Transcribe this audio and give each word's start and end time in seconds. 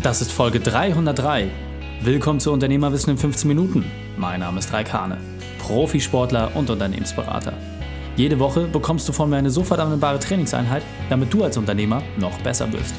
Das 0.00 0.22
ist 0.22 0.30
Folge 0.30 0.60
303. 0.60 1.50
Willkommen 2.02 2.38
zu 2.38 2.52
Unternehmerwissen 2.52 3.10
in 3.10 3.18
15 3.18 3.48
Minuten. 3.48 3.84
Mein 4.16 4.38
Name 4.38 4.60
ist 4.60 4.72
Raikane, 4.72 5.18
Profisportler 5.58 6.54
und 6.54 6.70
Unternehmensberater. 6.70 7.52
Jede 8.16 8.38
Woche 8.38 8.68
bekommst 8.68 9.08
du 9.08 9.12
von 9.12 9.28
mir 9.28 9.38
eine 9.38 9.50
sofort 9.50 9.80
anwendbare 9.80 10.20
Trainingseinheit, 10.20 10.84
damit 11.10 11.34
du 11.34 11.42
als 11.42 11.56
Unternehmer 11.56 12.00
noch 12.16 12.38
besser 12.42 12.72
wirst. 12.72 12.94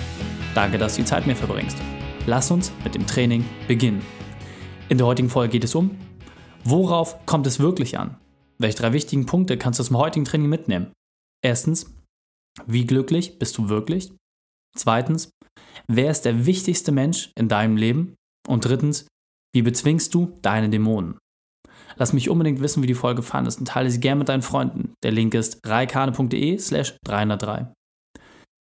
Danke, 0.54 0.78
dass 0.78 0.96
du 0.96 1.02
die 1.02 1.08
Zeit 1.08 1.26
mir 1.26 1.38
verbringst. 1.38 1.78
Lass 2.28 2.52
uns 2.52 2.74
mit 2.84 2.96
dem 2.96 3.08
Training 3.08 3.46
beginnen. 3.66 4.02
In 4.90 4.98
der 4.98 5.08
heutigen 5.08 5.30
Folge 5.30 5.54
geht 5.54 5.64
es 5.64 5.76
um, 5.76 5.98
worauf 6.66 7.26
kommt 7.26 7.48
es 7.48 7.62
wirklich 7.62 7.98
an? 7.98 8.18
Welche 8.58 8.78
drei 8.78 8.92
wichtigen 8.92 9.26
Punkte 9.26 9.58
kannst 9.58 9.80
du 9.80 9.84
aus 9.84 9.88
dem 9.88 9.98
heutigen 9.98 10.26
Training 10.26 10.50
mitnehmen? 10.50 10.92
Erstens, 11.42 11.96
wie 12.68 12.86
glücklich 12.86 13.40
bist 13.40 13.58
du 13.58 13.70
wirklich? 13.70 14.12
Zweitens, 14.76 15.32
wer 15.90 16.12
ist 16.12 16.24
der 16.24 16.46
wichtigste 16.46 16.92
Mensch 16.92 17.32
in 17.36 17.50
deinem 17.50 17.76
Leben? 17.76 18.16
Und 18.48 18.66
drittens, 18.66 19.08
wie 19.54 19.62
bezwingst 19.62 20.14
du 20.14 20.38
deine 20.42 20.70
Dämonen? 20.70 21.18
Lass 21.98 22.14
mich 22.14 22.30
unbedingt 22.30 22.62
wissen, 22.62 22.82
wie 22.84 22.88
die 22.88 22.94
Folge 22.94 23.24
fandest 23.24 23.60
und 23.60 23.68
teile 23.68 23.90
sie 23.90 24.00
gerne 24.00 24.20
mit 24.20 24.30
deinen 24.30 24.42
Freunden. 24.42 24.94
Der 25.04 25.12
Link 25.12 25.34
ist 25.34 25.60
reikane.de 25.66 26.58
slash 26.58 26.96
303. 27.04 27.74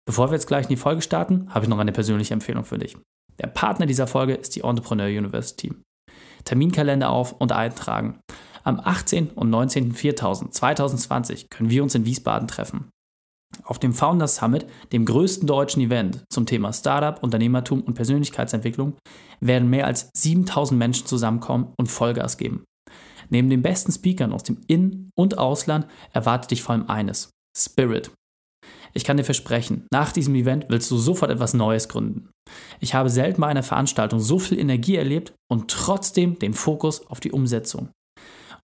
Bevor 0.06 0.30
wir 0.30 0.34
jetzt 0.34 0.48
gleich 0.48 0.64
in 0.64 0.70
die 0.70 0.77
Folge 0.77 1.02
starten, 1.02 1.54
habe 1.54 1.66
ich 1.66 1.68
noch 1.68 1.78
eine 1.78 1.92
persönliche 1.92 2.34
Empfehlung 2.34 2.64
für 2.64 2.78
dich. 2.78 2.96
Der 3.38 3.46
Partner 3.46 3.87
dieser 3.87 4.06
Folge 4.06 4.34
ist 4.34 4.56
die 4.56 4.62
Entrepreneur 4.62 5.06
University. 5.06 5.73
Terminkalender 6.45 7.10
auf 7.10 7.32
und 7.32 7.52
eintragen. 7.52 8.18
Am 8.65 8.80
18. 8.80 9.30
und 9.30 9.51
19.04.2020 9.51 11.48
können 11.51 11.70
wir 11.70 11.82
uns 11.82 11.95
in 11.95 12.06
Wiesbaden 12.06 12.48
treffen. 12.48 12.90
Auf 13.65 13.79
dem 13.79 13.93
Founders 13.93 14.37
Summit, 14.37 14.66
dem 14.93 15.05
größten 15.05 15.47
deutschen 15.47 15.83
Event 15.83 16.25
zum 16.30 16.47
Thema 16.47 16.73
Startup, 16.73 17.23
Unternehmertum 17.23 17.83
und 17.83 17.95
Persönlichkeitsentwicklung, 17.95 18.97
werden 19.41 19.71
mehr 19.71 19.87
als 19.87 20.11
7000 20.16 20.79
Menschen 20.79 21.07
zusammenkommen 21.07 21.73
und 21.79 21.87
Vollgas 21.87 22.37
geben. 22.37 22.65
Neben 23.30 23.51
den 23.51 23.63
besten 23.63 23.93
Speakern 23.93 24.32
aus 24.32 24.43
dem 24.43 24.59
In- 24.66 25.10
und 25.15 25.38
Ausland 25.38 25.87
erwartet 26.13 26.51
dich 26.51 26.63
vor 26.63 26.74
allem 26.74 26.88
eines: 26.88 27.30
Spirit. 27.57 28.10
Ich 28.95 29.05
kann 29.05 29.18
dir 29.18 29.24
versprechen, 29.24 29.87
nach 29.93 30.12
diesem 30.12 30.35
Event 30.35 30.66
willst 30.68 30.90
du 30.90 30.96
sofort 30.96 31.30
etwas 31.30 31.55
Neues 31.55 31.88
gründen. 31.88 32.30
Ich 32.80 32.95
habe 32.95 33.10
selten 33.10 33.43
bei 33.43 33.46
einer 33.46 33.62
Veranstaltung 33.62 34.18
so 34.18 34.38
viel 34.38 34.59
Energie 34.59 34.96
erlebt 34.96 35.35
und 35.51 35.71
trotzdem 35.71 36.38
den 36.38 36.55
Fokus 36.55 37.07
auf 37.07 37.21
die 37.21 37.33
Umsetzung. 37.33 37.90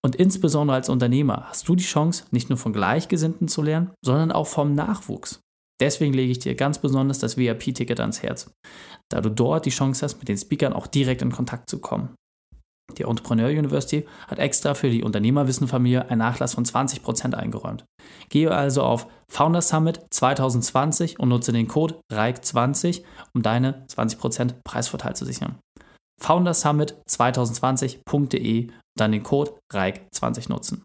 Und 0.05 0.17
insbesondere 0.17 0.77
als 0.77 0.91
Unternehmer 0.91 1.47
hast 1.49 1.67
du 1.67 1.75
die 1.75 1.83
Chance, 1.83 2.25
nicht 2.31 2.51
nur 2.51 2.59
von 2.59 2.75
Gleichgesinnten 2.75 3.49
zu 3.49 3.63
lernen, 3.63 3.91
sondern 4.05 4.33
auch 4.33 4.47
vom 4.47 4.75
Nachwuchs. 4.75 5.41
Deswegen 5.81 6.13
lege 6.13 6.31
ich 6.31 6.41
dir 6.41 6.55
ganz 6.55 6.79
besonders 6.79 7.21
das 7.21 7.39
VIP-Ticket 7.39 8.01
ans 8.01 8.23
Herz, 8.23 8.51
da 9.11 9.23
du 9.23 9.31
dort 9.31 9.65
die 9.65 9.71
Chance 9.71 10.05
hast, 10.05 10.19
mit 10.19 10.29
den 10.29 10.37
Speakern 10.37 10.75
auch 10.75 10.87
direkt 10.87 11.23
in 11.23 11.33
Kontakt 11.33 11.71
zu 11.71 11.79
kommen. 11.79 12.15
Die 12.99 13.05
Entrepreneur 13.05 13.49
University 13.49 14.05
hat 14.29 14.39
extra 14.39 14.75
für 14.75 14.91
die 14.91 15.03
Unternehmerwissenfamilie 15.03 16.11
einen 16.11 16.19
Nachlass 16.19 16.53
von 16.53 16.67
20% 16.67 17.33
eingeräumt. 17.33 17.87
Gehe 18.29 18.51
also 18.51 18.83
auf 18.83 19.07
Founders 19.33 19.71
Summit 19.71 20.05
2020 20.11 21.19
und 21.19 21.31
nutze 21.31 21.53
den 21.53 21.67
Code 21.67 21.99
REIK20, 22.13 23.05
um 23.35 23.43
deine 23.43 23.87
20% 23.87 24.57
Preisvorteil 24.65 25.17
zu 25.17 25.25
sichern. 25.25 25.59
foundersummit2020.de 26.23 28.71
dann 28.97 29.13
den 29.13 29.23
Code 29.23 29.59
REIK20 29.73 30.49
nutzen. 30.49 30.85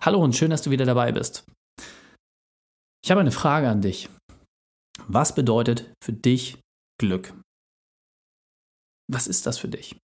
Hallo 0.00 0.22
und 0.22 0.34
schön, 0.34 0.50
dass 0.50 0.62
du 0.62 0.70
wieder 0.70 0.84
dabei 0.84 1.12
bist. 1.12 1.44
Ich 3.04 3.10
habe 3.10 3.20
eine 3.20 3.32
Frage 3.32 3.68
an 3.68 3.80
dich. 3.80 4.08
Was 5.06 5.34
bedeutet 5.34 5.92
für 6.02 6.12
dich 6.12 6.60
Glück? 7.00 7.34
Was 9.10 9.26
ist 9.26 9.46
das 9.46 9.58
für 9.58 9.68
dich? 9.68 9.98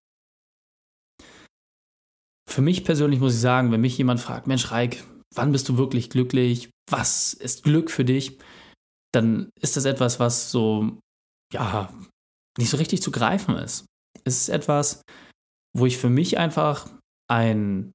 Für 2.48 2.62
mich 2.62 2.84
persönlich 2.84 3.20
muss 3.20 3.34
ich 3.34 3.40
sagen, 3.40 3.72
wenn 3.72 3.80
mich 3.80 3.96
jemand 3.96 4.20
fragt, 4.20 4.46
Mensch 4.46 4.70
Reik, 4.70 5.04
wann 5.34 5.52
bist 5.52 5.68
du 5.68 5.78
wirklich 5.78 6.10
glücklich? 6.10 6.70
Was 6.90 7.32
ist 7.32 7.62
Glück 7.62 7.90
für 7.90 8.04
dich? 8.04 8.38
Dann 9.12 9.50
ist 9.60 9.76
das 9.76 9.84
etwas, 9.84 10.18
was 10.18 10.50
so, 10.50 10.98
ja, 11.52 11.92
nicht 12.58 12.70
so 12.70 12.76
richtig 12.76 13.02
zu 13.02 13.10
greifen 13.10 13.56
ist. 13.56 13.86
Es 14.24 14.36
ist 14.36 14.48
etwas, 14.48 15.02
wo 15.76 15.86
ich 15.86 15.98
für 15.98 16.10
mich 16.10 16.38
einfach 16.38 16.88
ein 17.28 17.92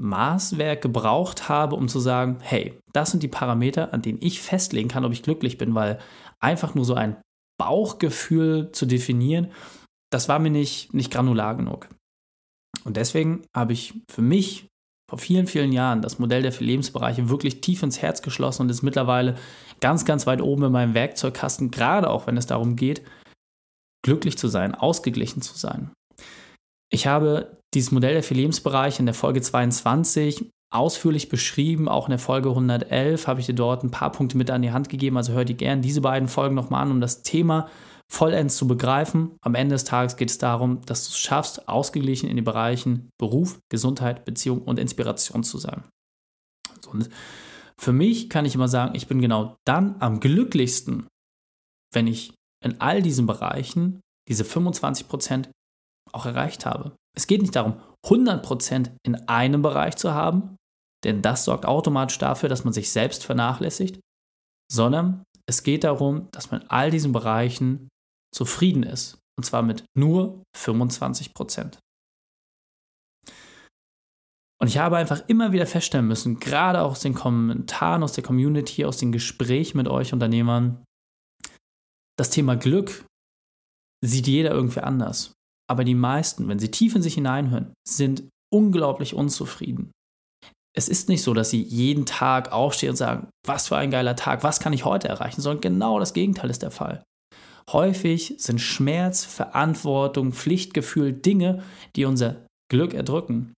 Maßwerk 0.00 0.80
gebraucht 0.80 1.48
habe, 1.48 1.76
um 1.76 1.88
zu 1.88 2.00
sagen, 2.00 2.38
hey, 2.40 2.78
das 2.92 3.10
sind 3.10 3.22
die 3.22 3.28
Parameter, 3.28 3.92
an 3.92 4.02
denen 4.02 4.18
ich 4.20 4.40
festlegen 4.40 4.88
kann, 4.88 5.04
ob 5.04 5.12
ich 5.12 5.22
glücklich 5.22 5.58
bin, 5.58 5.74
weil 5.74 5.98
einfach 6.40 6.74
nur 6.74 6.84
so 6.84 6.94
ein 6.94 7.16
Bauchgefühl 7.58 8.72
zu 8.72 8.86
definieren, 8.86 9.52
das 10.10 10.28
war 10.28 10.38
mir 10.38 10.50
nicht, 10.50 10.94
nicht 10.94 11.12
granular 11.12 11.54
genug. 11.56 11.88
Und 12.84 12.96
deswegen 12.96 13.42
habe 13.54 13.74
ich 13.74 13.94
für 14.10 14.22
mich 14.22 14.66
vor 15.10 15.18
vielen, 15.18 15.46
vielen 15.46 15.72
Jahren 15.72 16.02
das 16.02 16.18
Modell 16.18 16.42
der 16.42 16.52
vier 16.52 16.68
Lebensbereiche 16.68 17.28
wirklich 17.28 17.60
tief 17.60 17.82
ins 17.82 18.00
Herz 18.00 18.22
geschlossen 18.22 18.62
und 18.62 18.70
ist 18.70 18.82
mittlerweile 18.82 19.36
ganz, 19.80 20.04
ganz 20.04 20.26
weit 20.26 20.40
oben 20.40 20.64
in 20.64 20.72
meinem 20.72 20.94
Werkzeugkasten, 20.94 21.70
gerade 21.70 22.08
auch 22.08 22.26
wenn 22.26 22.36
es 22.36 22.46
darum 22.46 22.76
geht, 22.76 23.02
glücklich 24.02 24.38
zu 24.38 24.48
sein, 24.48 24.74
ausgeglichen 24.74 25.42
zu 25.42 25.58
sein. 25.58 25.90
Ich 26.92 27.06
habe 27.06 27.56
dieses 27.72 27.92
Modell 27.92 28.14
der 28.14 28.22
vier 28.22 28.36
Lebensbereiche 28.36 28.98
in 28.98 29.06
der 29.06 29.14
Folge 29.14 29.40
22 29.40 30.50
ausführlich 30.72 31.28
beschrieben. 31.28 31.88
Auch 31.88 32.06
in 32.06 32.10
der 32.10 32.18
Folge 32.18 32.48
111 32.50 33.26
habe 33.26 33.40
ich 33.40 33.46
dir 33.46 33.54
dort 33.54 33.84
ein 33.84 33.90
paar 33.90 34.12
Punkte 34.12 34.36
mit 34.36 34.50
an 34.50 34.62
die 34.62 34.72
Hand 34.72 34.88
gegeben. 34.88 35.16
Also 35.16 35.32
hör 35.32 35.44
dir 35.44 35.54
gerne 35.54 35.82
diese 35.82 36.00
beiden 36.00 36.28
Folgen 36.28 36.54
nochmal 36.54 36.82
an, 36.82 36.90
um 36.90 37.00
das 37.00 37.22
Thema 37.22 37.68
vollends 38.10 38.56
zu 38.56 38.66
begreifen. 38.66 39.36
Am 39.40 39.54
Ende 39.54 39.74
des 39.74 39.84
Tages 39.84 40.16
geht 40.16 40.30
es 40.30 40.38
darum, 40.38 40.80
dass 40.82 41.06
du 41.06 41.10
es 41.10 41.18
schaffst, 41.18 41.68
ausgeglichen 41.68 42.28
in 42.28 42.36
den 42.36 42.44
Bereichen 42.44 43.10
Beruf, 43.18 43.60
Gesundheit, 43.70 44.24
Beziehung 44.24 44.62
und 44.62 44.80
Inspiration 44.80 45.44
zu 45.44 45.58
sein. 45.58 45.84
Und 46.90 47.08
für 47.78 47.92
mich 47.92 48.28
kann 48.28 48.44
ich 48.44 48.56
immer 48.56 48.68
sagen, 48.68 48.96
ich 48.96 49.06
bin 49.06 49.20
genau 49.20 49.56
dann 49.64 49.94
am 50.00 50.18
glücklichsten, 50.18 51.06
wenn 51.92 52.08
ich 52.08 52.34
in 52.64 52.80
all 52.80 53.00
diesen 53.00 53.26
Bereichen 53.26 54.00
diese 54.28 54.44
25 54.44 55.08
Prozent 55.08 55.50
auch 56.14 56.26
erreicht 56.26 56.66
habe. 56.66 56.96
Es 57.16 57.26
geht 57.26 57.42
nicht 57.42 57.56
darum, 57.56 57.80
100% 58.06 58.92
in 59.04 59.14
einem 59.28 59.62
Bereich 59.62 59.96
zu 59.96 60.14
haben, 60.14 60.56
denn 61.04 61.22
das 61.22 61.44
sorgt 61.44 61.66
automatisch 61.66 62.18
dafür, 62.18 62.48
dass 62.48 62.64
man 62.64 62.72
sich 62.72 62.90
selbst 62.90 63.24
vernachlässigt, 63.24 64.00
sondern 64.70 65.24
es 65.46 65.62
geht 65.62 65.84
darum, 65.84 66.28
dass 66.32 66.50
man 66.50 66.62
in 66.62 66.70
all 66.70 66.90
diesen 66.90 67.12
Bereichen 67.12 67.88
zufrieden 68.34 68.82
ist, 68.82 69.18
und 69.36 69.44
zwar 69.44 69.62
mit 69.62 69.84
nur 69.96 70.42
25%. 70.56 71.78
Und 74.62 74.68
ich 74.68 74.76
habe 74.76 74.98
einfach 74.98 75.26
immer 75.26 75.52
wieder 75.52 75.66
feststellen 75.66 76.06
müssen, 76.06 76.38
gerade 76.38 76.82
auch 76.82 76.92
aus 76.92 77.00
den 77.00 77.14
Kommentaren, 77.14 78.02
aus 78.02 78.12
der 78.12 78.22
Community, 78.22 78.84
aus 78.84 78.98
den 78.98 79.10
Gesprächen 79.10 79.78
mit 79.78 79.88
euch 79.88 80.12
Unternehmern, 80.12 80.84
das 82.18 82.28
Thema 82.28 82.56
Glück 82.56 83.06
sieht 84.04 84.26
jeder 84.26 84.50
irgendwie 84.50 84.80
anders. 84.80 85.32
Aber 85.70 85.84
die 85.84 85.94
meisten, 85.94 86.48
wenn 86.48 86.58
sie 86.58 86.72
tief 86.72 86.96
in 86.96 87.02
sich 87.02 87.14
hineinhören, 87.14 87.72
sind 87.86 88.24
unglaublich 88.52 89.14
unzufrieden. 89.14 89.92
Es 90.76 90.88
ist 90.88 91.08
nicht 91.08 91.22
so, 91.22 91.32
dass 91.32 91.50
sie 91.50 91.62
jeden 91.62 92.06
Tag 92.06 92.50
aufstehen 92.50 92.90
und 92.90 92.96
sagen, 92.96 93.28
was 93.46 93.68
für 93.68 93.76
ein 93.76 93.92
geiler 93.92 94.16
Tag, 94.16 94.42
was 94.42 94.58
kann 94.58 94.72
ich 94.72 94.84
heute 94.84 95.08
erreichen, 95.08 95.40
sondern 95.40 95.60
genau 95.60 96.00
das 96.00 96.12
Gegenteil 96.12 96.50
ist 96.50 96.62
der 96.62 96.72
Fall. 96.72 97.04
Häufig 97.70 98.34
sind 98.38 98.60
Schmerz, 98.60 99.24
Verantwortung, 99.24 100.32
Pflichtgefühl 100.32 101.12
Dinge, 101.12 101.62
die 101.94 102.04
unser 102.04 102.46
Glück 102.68 102.92
erdrücken. 102.92 103.52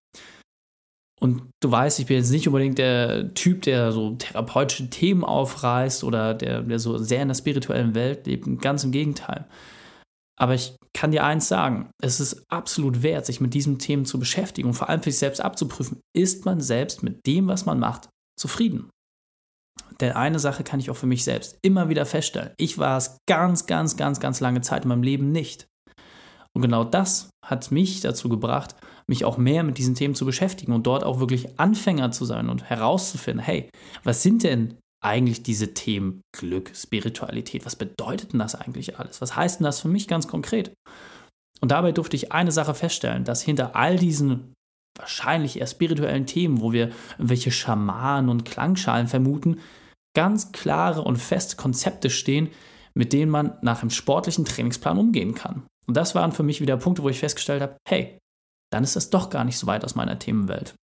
Und 1.19 1.43
du 1.63 1.71
weißt, 1.71 1.99
ich 1.99 2.07
bin 2.07 2.19
jetzt 2.19 2.31
nicht 2.31 2.47
unbedingt 2.47 2.77
der 2.77 3.33
Typ, 3.33 3.63
der 3.63 3.91
so 3.91 4.17
therapeutische 4.17 4.91
Themen 4.91 5.25
aufreißt 5.25 6.05
oder 6.05 6.35
der, 6.35 6.61
der 6.61 6.79
so 6.79 6.99
sehr 6.99 7.23
in 7.23 7.29
der 7.29 7.37
spirituellen 7.37 7.95
Welt 7.95 8.27
lebt. 8.27 8.61
Ganz 8.61 8.85
im 8.85 8.91
Gegenteil. 8.91 9.47
Aber 10.39 10.55
ich 10.55 10.77
kann 10.95 11.11
dir 11.11 11.25
eins 11.25 11.49
sagen, 11.49 11.91
es 12.03 12.21
ist 12.21 12.45
absolut 12.51 13.03
wert, 13.03 13.27
sich 13.27 13.41
mit 13.41 13.55
diesen 13.55 13.79
Themen 13.79 14.05
zu 14.05 14.19
beschäftigen 14.19 14.69
und 14.69 14.75
vor 14.75 14.89
allem 14.89 15.03
für 15.03 15.11
sich 15.11 15.19
selbst 15.19 15.41
abzuprüfen, 15.41 16.01
ist 16.17 16.45
man 16.45 16.61
selbst 16.61 17.03
mit 17.03 17.27
dem, 17.27 17.49
was 17.49 17.67
man 17.67 17.79
macht, 17.79 18.09
zufrieden? 18.39 18.91
Denn 20.01 20.13
eine 20.13 20.39
Sache 20.39 20.65
kann 20.65 20.81
ich 20.81 20.91
auch 20.91 20.97
für 20.97 21.07
mich 21.07 21.25
selbst 21.25 21.59
immer 21.63 21.89
wieder 21.89 22.07
feststellen. 22.07 22.53
Ich 22.57 22.79
war 22.79 22.97
es 22.97 23.19
ganz, 23.29 23.67
ganz, 23.67 23.97
ganz, 23.97 24.21
ganz 24.21 24.41
lange 24.41 24.61
Zeit 24.61 24.83
in 24.83 24.89
meinem 24.89 25.03
Leben 25.03 25.31
nicht. 25.33 25.67
Und 26.55 26.63
genau 26.63 26.85
das 26.85 27.31
hat 27.45 27.71
mich 27.71 28.01
dazu 28.01 28.29
gebracht, 28.29 28.75
mich 29.07 29.25
auch 29.25 29.39
mehr 29.39 29.63
mit 29.63 29.79
diesen 29.79 29.95
Themen 29.95 30.15
zu 30.15 30.25
beschäftigen 30.25 30.73
und 30.73 30.87
dort 30.87 31.05
auch 31.05 31.21
wirklich 31.21 31.59
Anfänger 31.59 32.11
zu 32.13 32.25
sein 32.25 32.49
und 32.49 32.65
herauszufinden, 32.65 33.45
hey, 33.45 33.69
was 34.05 34.23
sind 34.23 34.43
denn 34.43 34.79
eigentlich 35.03 35.43
diese 35.43 35.75
Themen 35.75 36.23
Glück, 36.35 36.73
Spiritualität? 36.75 37.67
Was 37.67 37.77
bedeutet 37.77 38.33
denn 38.33 38.39
das 38.39 38.55
eigentlich 38.55 38.99
alles? 38.99 39.21
Was 39.21 39.37
heißt 39.37 39.61
denn 39.61 39.65
das 39.65 39.81
für 39.81 39.89
mich 39.89 40.09
ganz 40.09 40.29
konkret? 40.29 40.73
Und 41.61 41.71
dabei 41.71 41.93
durfte 41.93 42.17
ich 42.17 42.33
eine 42.33 42.53
Sache 42.53 42.75
feststellen, 42.75 43.25
dass 43.25 43.43
hinter 43.43 43.77
all 43.77 43.97
diesen 43.97 44.55
wahrscheinlich 44.99 45.59
eher 45.59 45.67
spirituellen 45.67 46.27
Themen, 46.27 46.61
wo 46.61 46.73
wir 46.73 46.91
irgendwelche 47.13 47.51
Schamanen 47.51 48.29
und 48.29 48.45
Klangschalen 48.45 49.09
vermuten, 49.09 49.61
ganz 50.15 50.53
klare 50.53 51.03
und 51.03 51.17
feste 51.17 51.57
Konzepte 51.57 52.11
stehen, 52.11 52.51
mit 52.95 53.13
denen 53.13 53.31
man 53.31 53.57
nach 53.63 53.81
einem 53.81 53.91
sportlichen 53.91 54.45
Trainingsplan 54.45 54.99
umgehen 54.99 55.35
kann. 55.35 55.67
Und 55.87 55.97
das 55.97 56.15
waren 56.15 56.33
für 56.33 56.43
mich 56.43 56.61
wieder 56.61 56.77
Punkte, 56.77 57.03
wo 57.03 57.09
ich 57.09 57.19
festgestellt 57.19 57.63
habe, 57.63 57.77
hey, 57.89 58.19
dann 58.71 58.85
ist 58.85 58.97
das 58.97 59.11
doch 59.11 59.31
gar 59.31 59.45
nicht 59.45 59.59
so 59.59 59.67
weit 59.67 59.85
aus 59.85 59.95
meiner 59.95 60.19
Themenwelt. 60.19 60.75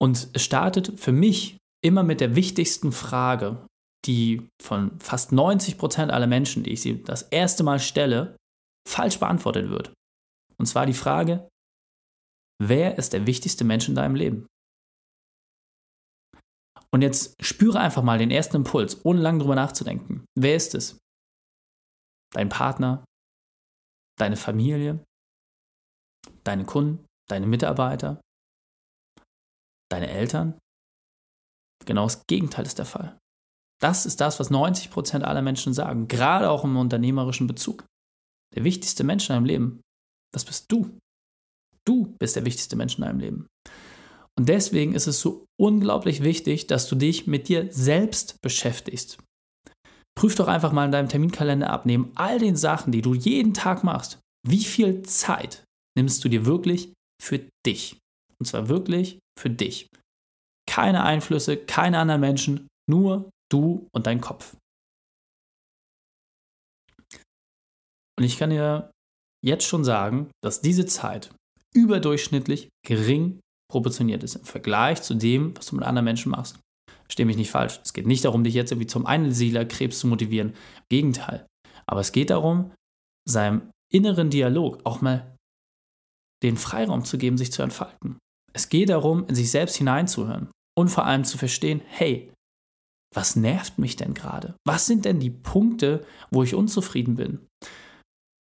Und 0.00 0.28
es 0.32 0.44
startet 0.44 0.98
für 0.98 1.12
mich 1.12 1.58
immer 1.84 2.02
mit 2.02 2.20
der 2.20 2.36
wichtigsten 2.36 2.92
Frage, 2.92 3.66
die 4.06 4.48
von 4.60 4.98
fast 5.00 5.32
90 5.32 5.78
Prozent 5.78 6.12
aller 6.12 6.26
Menschen, 6.26 6.62
die 6.62 6.72
ich 6.72 6.82
sie 6.82 7.02
das 7.02 7.22
erste 7.22 7.62
Mal 7.62 7.78
stelle, 7.78 8.36
falsch 8.88 9.18
beantwortet 9.18 9.70
wird. 9.70 9.92
Und 10.58 10.66
zwar 10.66 10.86
die 10.86 10.94
Frage, 10.94 11.48
wer 12.60 12.98
ist 12.98 13.12
der 13.12 13.26
wichtigste 13.26 13.64
Mensch 13.64 13.88
in 13.88 13.94
deinem 13.94 14.14
Leben? 14.14 14.46
Und 16.94 17.02
jetzt 17.02 17.34
spüre 17.44 17.80
einfach 17.80 18.02
mal 18.02 18.18
den 18.18 18.30
ersten 18.30 18.56
Impuls, 18.56 19.04
ohne 19.04 19.20
lange 19.20 19.38
drüber 19.38 19.54
nachzudenken. 19.54 20.26
Wer 20.38 20.56
ist 20.56 20.74
es? 20.74 20.98
Dein 22.34 22.48
Partner? 22.48 23.04
Deine 24.18 24.36
Familie? 24.36 25.02
Deine 26.44 26.64
Kunden? 26.64 27.06
Deine 27.28 27.46
Mitarbeiter? 27.46 28.20
Deine 29.90 30.10
Eltern? 30.10 30.58
Genau 31.86 32.04
das 32.04 32.26
Gegenteil 32.26 32.66
ist 32.66 32.78
der 32.78 32.86
Fall. 32.86 33.18
Das 33.80 34.06
ist 34.06 34.20
das, 34.20 34.38
was 34.38 34.50
90% 34.50 35.22
aller 35.22 35.42
Menschen 35.42 35.74
sagen, 35.74 36.06
gerade 36.06 36.50
auch 36.50 36.64
im 36.64 36.76
unternehmerischen 36.76 37.46
Bezug. 37.46 37.84
Der 38.54 38.64
wichtigste 38.64 39.02
Mensch 39.02 39.28
in 39.28 39.34
deinem 39.34 39.44
Leben, 39.44 39.80
das 40.32 40.44
bist 40.44 40.70
du. 40.70 40.98
Du 41.84 42.14
bist 42.18 42.36
der 42.36 42.44
wichtigste 42.44 42.76
Mensch 42.76 42.96
in 42.96 43.02
deinem 43.04 43.18
Leben. 43.18 43.46
Und 44.38 44.48
deswegen 44.48 44.94
ist 44.94 45.08
es 45.08 45.20
so 45.20 45.46
unglaublich 45.60 46.22
wichtig, 46.22 46.66
dass 46.66 46.88
du 46.88 46.94
dich 46.94 47.26
mit 47.26 47.48
dir 47.48 47.72
selbst 47.72 48.40
beschäftigst. 48.40 49.18
Prüf 50.16 50.34
doch 50.34 50.48
einfach 50.48 50.72
mal 50.72 50.84
in 50.84 50.92
deinem 50.92 51.08
Terminkalender 51.08 51.70
ab, 51.70 51.86
neben 51.86 52.12
all 52.14 52.38
den 52.38 52.56
Sachen, 52.56 52.92
die 52.92 53.02
du 53.02 53.14
jeden 53.14 53.54
Tag 53.54 53.82
machst, 53.82 54.20
wie 54.46 54.64
viel 54.64 55.02
Zeit 55.02 55.64
nimmst 55.96 56.24
du 56.24 56.28
dir 56.28 56.46
wirklich 56.46 56.92
für 57.20 57.40
dich? 57.66 57.98
Und 58.38 58.46
zwar 58.46 58.68
wirklich 58.68 59.18
für 59.38 59.50
dich. 59.50 59.88
Keine 60.72 61.04
Einflüsse, 61.04 61.58
keine 61.58 61.98
anderen 61.98 62.22
Menschen, 62.22 62.66
nur 62.88 63.28
du 63.52 63.88
und 63.92 64.06
dein 64.06 64.22
Kopf. 64.22 64.56
Und 68.18 68.24
ich 68.24 68.38
kann 68.38 68.48
dir 68.48 68.90
jetzt 69.44 69.66
schon 69.66 69.84
sagen, 69.84 70.30
dass 70.42 70.62
diese 70.62 70.86
Zeit 70.86 71.34
überdurchschnittlich 71.74 72.70
gering 72.86 73.40
proportioniert 73.70 74.22
ist 74.22 74.36
im 74.36 74.44
Vergleich 74.44 75.02
zu 75.02 75.12
dem, 75.14 75.54
was 75.58 75.66
du 75.66 75.76
mit 75.76 75.84
anderen 75.84 76.06
Menschen 76.06 76.30
machst. 76.30 76.58
Versteh 77.04 77.26
mich 77.26 77.36
nicht 77.36 77.50
falsch. 77.50 77.78
Es 77.84 77.92
geht 77.92 78.06
nicht 78.06 78.24
darum, 78.24 78.42
dich 78.42 78.54
jetzt 78.54 78.72
irgendwie 78.72 78.86
zum 78.86 79.04
Einsiedlerkrebs 79.04 79.98
zu 79.98 80.06
motivieren. 80.06 80.52
Im 80.52 80.84
Gegenteil. 80.88 81.46
Aber 81.84 82.00
es 82.00 82.12
geht 82.12 82.30
darum, 82.30 82.72
seinem 83.28 83.70
inneren 83.92 84.30
Dialog 84.30 84.80
auch 84.84 85.02
mal 85.02 85.36
den 86.42 86.56
Freiraum 86.56 87.04
zu 87.04 87.18
geben, 87.18 87.36
sich 87.36 87.52
zu 87.52 87.60
entfalten. 87.60 88.16
Es 88.54 88.70
geht 88.70 88.88
darum, 88.88 89.26
in 89.26 89.34
sich 89.34 89.50
selbst 89.50 89.76
hineinzuhören 89.76 90.50
und 90.76 90.88
vor 90.88 91.04
allem 91.06 91.24
zu 91.24 91.38
verstehen, 91.38 91.82
hey, 91.86 92.32
was 93.14 93.36
nervt 93.36 93.78
mich 93.78 93.96
denn 93.96 94.14
gerade? 94.14 94.54
Was 94.66 94.86
sind 94.86 95.04
denn 95.04 95.20
die 95.20 95.30
Punkte, 95.30 96.04
wo 96.30 96.42
ich 96.42 96.54
unzufrieden 96.54 97.16
bin? 97.16 97.46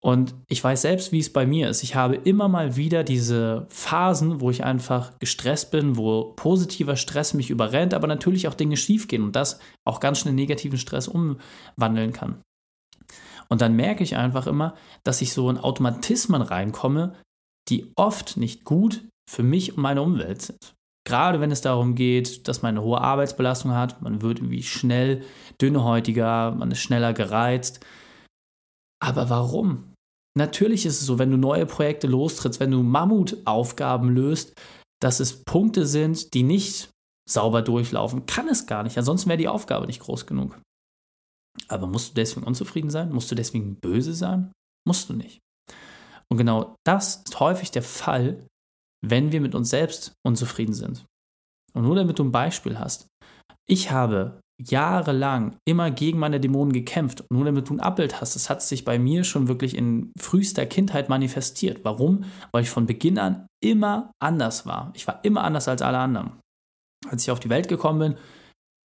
Und 0.00 0.34
ich 0.46 0.62
weiß 0.62 0.82
selbst, 0.82 1.10
wie 1.10 1.18
es 1.18 1.32
bei 1.32 1.44
mir 1.44 1.68
ist. 1.68 1.82
Ich 1.82 1.96
habe 1.96 2.14
immer 2.14 2.48
mal 2.48 2.76
wieder 2.76 3.02
diese 3.02 3.66
Phasen, 3.68 4.40
wo 4.40 4.50
ich 4.50 4.62
einfach 4.62 5.18
gestresst 5.18 5.72
bin, 5.72 5.96
wo 5.96 6.34
positiver 6.34 6.94
Stress 6.94 7.34
mich 7.34 7.50
überrennt, 7.50 7.94
aber 7.94 8.06
natürlich 8.06 8.46
auch 8.46 8.54
Dinge 8.54 8.76
schiefgehen 8.76 9.24
und 9.24 9.34
das 9.34 9.58
auch 9.84 9.98
ganz 9.98 10.20
schnell 10.20 10.34
negativen 10.34 10.78
Stress 10.78 11.08
umwandeln 11.08 12.12
kann. 12.12 12.42
Und 13.48 13.60
dann 13.60 13.74
merke 13.74 14.04
ich 14.04 14.16
einfach 14.16 14.46
immer, 14.46 14.76
dass 15.02 15.22
ich 15.22 15.32
so 15.32 15.50
in 15.50 15.58
Automatismen 15.58 16.42
reinkomme, 16.42 17.16
die 17.68 17.90
oft 17.96 18.36
nicht 18.36 18.64
gut 18.64 19.08
für 19.28 19.42
mich 19.42 19.76
und 19.76 19.82
meine 19.82 20.02
Umwelt 20.02 20.42
sind. 20.42 20.74
Gerade 21.08 21.40
wenn 21.40 21.50
es 21.50 21.62
darum 21.62 21.94
geht, 21.94 22.48
dass 22.48 22.60
man 22.60 22.76
eine 22.76 22.82
hohe 22.82 23.00
Arbeitsbelastung 23.00 23.72
hat, 23.72 24.02
man 24.02 24.20
wird 24.20 24.40
irgendwie 24.40 24.62
schnell 24.62 25.24
dünnhäutiger, 25.58 26.50
man 26.50 26.70
ist 26.70 26.80
schneller 26.80 27.14
gereizt. 27.14 27.80
Aber 29.02 29.30
warum? 29.30 29.94
Natürlich 30.36 30.84
ist 30.84 31.00
es 31.00 31.06
so, 31.06 31.18
wenn 31.18 31.30
du 31.30 31.38
neue 31.38 31.64
Projekte 31.64 32.08
lostrittst, 32.08 32.60
wenn 32.60 32.72
du 32.72 32.82
Mammutaufgaben 32.82 34.10
löst, 34.10 34.52
dass 35.00 35.18
es 35.18 35.44
Punkte 35.44 35.86
sind, 35.86 36.34
die 36.34 36.42
nicht 36.42 36.90
sauber 37.26 37.62
durchlaufen. 37.62 38.26
Kann 38.26 38.46
es 38.46 38.66
gar 38.66 38.82
nicht. 38.82 38.98
Ansonsten 38.98 39.30
wäre 39.30 39.38
die 39.38 39.48
Aufgabe 39.48 39.86
nicht 39.86 40.00
groß 40.00 40.26
genug. 40.26 40.60
Aber 41.68 41.86
musst 41.86 42.10
du 42.10 42.14
deswegen 42.16 42.46
unzufrieden 42.46 42.90
sein? 42.90 43.12
Musst 43.12 43.30
du 43.30 43.34
deswegen 43.34 43.76
böse 43.76 44.12
sein? 44.12 44.52
Musst 44.86 45.08
du 45.08 45.14
nicht. 45.14 45.38
Und 46.30 46.36
genau 46.36 46.76
das 46.84 47.22
ist 47.26 47.40
häufig 47.40 47.70
der 47.70 47.82
Fall, 47.82 48.46
wenn 49.04 49.32
wir 49.32 49.40
mit 49.40 49.54
uns 49.54 49.70
selbst 49.70 50.12
unzufrieden 50.26 50.74
sind. 50.74 51.04
Und 51.74 51.82
nur 51.82 51.96
damit 51.96 52.18
du 52.18 52.24
ein 52.24 52.32
Beispiel 52.32 52.78
hast. 52.78 53.06
Ich 53.68 53.90
habe 53.90 54.40
jahrelang 54.60 55.56
immer 55.64 55.90
gegen 55.90 56.18
meine 56.18 56.40
Dämonen 56.40 56.72
gekämpft. 56.72 57.20
Und 57.20 57.36
nur 57.36 57.44
damit 57.44 57.68
du 57.68 57.74
ein 57.74 57.80
Abbild 57.80 58.20
hast, 58.20 58.34
das 58.34 58.50
hat 58.50 58.62
sich 58.62 58.84
bei 58.84 58.98
mir 58.98 59.24
schon 59.24 59.48
wirklich 59.48 59.76
in 59.76 60.12
frühester 60.18 60.66
Kindheit 60.66 61.08
manifestiert. 61.08 61.84
Warum? 61.84 62.24
Weil 62.52 62.62
ich 62.62 62.70
von 62.70 62.86
Beginn 62.86 63.18
an 63.18 63.46
immer 63.62 64.10
anders 64.20 64.66
war. 64.66 64.90
Ich 64.94 65.06
war 65.06 65.24
immer 65.24 65.44
anders 65.44 65.68
als 65.68 65.82
alle 65.82 65.98
anderen. 65.98 66.32
Als 67.08 67.22
ich 67.22 67.30
auf 67.30 67.40
die 67.40 67.50
Welt 67.50 67.68
gekommen 67.68 67.98
bin, 67.98 68.14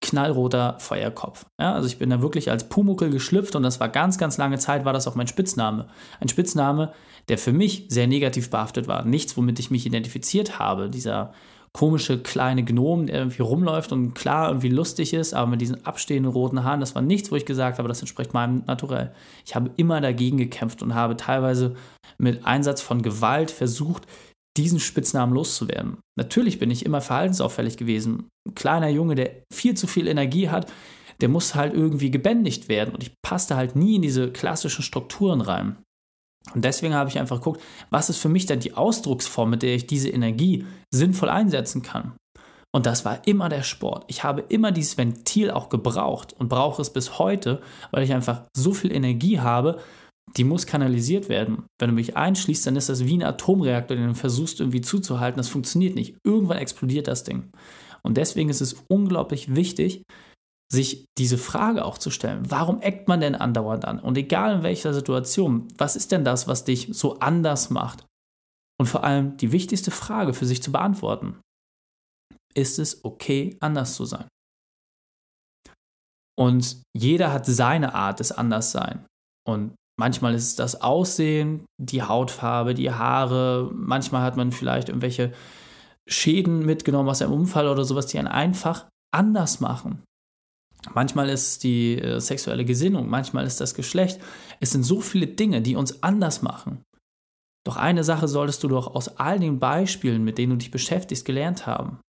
knallroter 0.04 0.76
Feuerkopf. 0.80 1.46
Ja, 1.60 1.74
also 1.74 1.88
ich 1.88 1.98
bin 1.98 2.10
da 2.10 2.22
wirklich 2.22 2.52
als 2.52 2.68
Pumuckel 2.68 3.10
geschlüpft 3.10 3.56
und 3.56 3.64
das 3.64 3.80
war 3.80 3.88
ganz, 3.88 4.18
ganz 4.18 4.38
lange 4.38 4.60
Zeit, 4.60 4.84
war 4.84 4.94
das 4.94 5.08
auch 5.08 5.16
mein 5.16 5.28
Spitzname. 5.28 5.88
Ein 6.20 6.28
Spitzname, 6.28 6.92
der 7.30 7.38
für 7.38 7.54
mich 7.54 7.86
sehr 7.88 8.08
negativ 8.08 8.50
behaftet 8.50 8.88
war. 8.88 9.06
Nichts, 9.06 9.38
womit 9.38 9.60
ich 9.60 9.72
mich 9.72 9.86
identifiziert 9.86 10.60
habe. 10.60 10.90
Dieser 10.90 11.34
komische 11.72 12.20
kleine 12.20 12.64
Gnom, 12.64 13.08
der 13.08 13.16
irgendwie 13.20 13.42
rumläuft 13.42 13.94
und 13.94 14.14
klar 14.14 14.50
irgendwie 14.50 14.70
lustig 14.70 15.14
ist, 15.14 15.34
aber 15.34 15.48
mit 15.48 15.62
diesen 15.62 15.86
abstehenden 15.86 16.32
roten 16.32 16.64
Haaren, 16.64 16.82
das 16.82 16.96
war 16.96 17.02
nichts, 17.02 17.32
wo 17.32 17.36
ich 17.36 17.46
gesagt 17.46 17.80
habe, 17.80 17.88
das 17.88 18.02
entspricht 18.02 18.34
meinem 18.34 18.64
Naturell. 18.68 19.12
Ich 19.46 19.56
habe 19.56 19.72
immer 19.78 20.02
dagegen 20.02 20.38
gekämpft 20.38 20.84
und 20.84 20.94
habe 20.94 21.16
teilweise 21.16 21.76
mit 22.18 22.46
Einsatz 22.46 22.82
von 22.82 23.02
Gewalt 23.02 23.52
versucht, 23.52 24.06
diesen 24.58 24.80
Spitznamen 24.80 25.34
loszuwerden. 25.34 25.98
Natürlich 26.18 26.60
bin 26.60 26.72
ich 26.72 26.86
immer 26.86 27.02
verhaltensauffällig 27.02 27.78
gewesen. 27.78 28.28
Ein 28.48 28.56
kleiner 28.56 28.90
Junge, 28.90 29.16
der 29.16 29.44
viel 29.52 29.76
zu 29.76 29.88
viel 29.88 30.08
Energie 30.08 30.50
hat, 30.50 30.72
der 31.22 31.30
muss 31.30 31.56
halt 31.56 31.74
irgendwie 31.74 32.12
gebändigt 32.12 32.70
werden 32.70 32.94
und 32.94 33.04
ich 33.04 33.14
passte 33.22 33.56
halt 33.56 33.76
nie 33.76 33.96
in 33.96 34.02
diese 34.02 34.32
klassischen 34.32 34.84
Strukturen 34.84 35.42
rein. 35.42 35.77
Und 36.54 36.66
deswegen 36.66 36.94
habe 36.94 37.10
ich 37.10 37.20
einfach 37.20 37.38
geguckt, 37.38 37.62
was 37.89 38.10
ist 38.10 38.18
für 38.18 38.30
mich 38.30 38.46
denn 38.46 38.60
die 38.60 38.74
Ausdrucksform, 38.74 39.50
mit 39.50 39.63
der 39.63 39.75
ich 39.75 39.88
diese 39.88 40.10
Energie 40.10 40.66
sinnvoll 40.94 41.30
einsetzen 41.30 41.82
kann. 41.82 42.13
Und 42.75 42.86
das 42.88 43.06
war 43.06 43.25
immer 43.27 43.50
der 43.50 43.63
Sport. 43.63 44.04
Ich 44.08 44.24
habe 44.24 44.42
immer 44.50 44.72
dieses 44.72 44.98
Ventil 44.98 45.51
auch 45.51 45.70
gebraucht 45.70 46.34
und 46.34 46.50
brauche 46.50 46.82
es 46.82 46.92
bis 46.92 47.20
heute, 47.20 47.62
weil 47.92 48.04
ich 48.04 48.13
einfach 48.13 48.44
so 48.58 48.74
viel 48.74 48.92
Energie 48.92 49.39
habe, 49.39 49.80
die 50.38 50.44
muss 50.44 50.66
kanalisiert 50.66 51.30
werden. 51.30 51.66
Wenn 51.80 51.90
du 51.90 51.96
mich 51.96 52.18
einschließt, 52.18 52.66
dann 52.66 52.75
ist 52.75 52.90
das 52.90 53.06
wie 53.06 53.18
ein 53.18 53.24
Atomreaktor, 53.24 53.96
den 53.96 54.10
du 54.10 54.16
versuchst 54.16 54.60
irgendwie 54.60 54.82
zuzuhalten. 54.82 55.38
Das 55.38 55.50
funktioniert 55.50 55.96
nicht. 55.96 56.18
Irgendwann 56.24 56.58
explodiert 56.58 57.08
das 57.08 57.24
Ding. 57.24 57.52
Und 58.02 58.18
deswegen 58.18 58.50
ist 58.50 58.62
es 58.62 58.75
unglaublich 58.90 59.56
wichtig, 59.56 60.04
sich 60.72 61.06
diese 61.18 61.38
Frage 61.38 61.86
auch 61.86 61.98
zu 61.98 62.10
stellen. 62.10 62.50
Warum 62.50 62.82
eckt 62.82 63.08
man 63.08 63.22
denn 63.22 63.36
andauernd 63.36 63.86
an? 63.86 64.00
Und 64.00 64.18
egal 64.18 64.58
in 64.58 64.63
welcher 64.63 64.94
Situation, 64.94 65.68
was 65.78 65.96
ist 65.96 66.12
denn 66.12 66.25
das, 66.25 66.48
was 66.48 66.66
dich 66.66 66.90
so 66.92 67.20
anders 67.20 67.70
macht? 67.70 68.06
Und 68.80 68.88
vor 68.88 69.04
allem 69.04 69.38
die 69.38 69.52
wichtigste 69.52 69.92
Frage 69.92 70.34
für 70.34 70.48
sich 70.48 70.63
zu 70.63 70.72
beantworten. 70.72 71.40
Ist 72.56 72.80
es 72.80 73.06
okay, 73.06 73.56
anders 73.60 73.96
zu 73.96 74.06
sein? 74.06 74.28
Und 76.36 76.82
jeder 76.98 77.32
hat 77.32 77.46
seine 77.46 77.94
Art 77.94 78.20
des 78.20 78.32
Anderssein. 78.32 79.06
Und 79.48 79.75
manchmal 80.00 80.34
ist 80.34 80.48
es 80.48 80.56
das 80.56 80.82
Aussehen, 80.82 81.66
die 81.78 82.04
Hautfarbe, 82.04 82.74
die 82.74 82.92
Haare. 82.92 83.72
Manchmal 83.74 84.24
hat 84.24 84.38
man 84.38 84.52
vielleicht 84.52 84.90
irgendwelche 84.90 85.34
Schäden 86.08 86.66
mitgenommen 86.66 87.10
aus 87.10 87.22
einem 87.22 87.34
Unfall 87.34 87.68
oder 87.68 87.86
sowas, 87.86 88.08
die 88.08 88.20
einen 88.20 88.28
einfach 88.28 88.88
anders 89.14 89.60
machen. 89.60 90.04
Manchmal 90.94 91.30
ist 91.30 91.48
es 91.48 91.60
die 91.60 91.98
äh, 91.98 92.20
sexuelle 92.20 92.66
Gesinnung, 92.66 93.10
manchmal 93.10 93.46
ist 93.46 93.62
das 93.62 93.74
Geschlecht. 93.74 94.20
Es 94.60 94.72
sind 94.72 94.84
so 94.84 95.00
viele 95.00 95.28
Dinge, 95.28 95.62
die 95.62 95.76
uns 95.76 96.04
anders 96.04 96.42
machen. 96.42 96.84
Doch 97.66 97.78
eine 97.78 98.04
Sache 98.04 98.28
solltest 98.28 98.64
du 98.64 98.68
doch 98.68 98.94
aus 98.94 99.18
all 99.18 99.40
den 99.40 99.60
Beispielen, 99.60 100.24
mit 100.24 100.38
denen 100.38 100.52
du 100.52 100.58
dich 100.58 100.72
beschäftigst, 100.72 101.24
gelernt 101.24 101.66
haben. 101.66 102.02